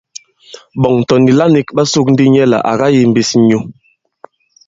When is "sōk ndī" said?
1.91-2.25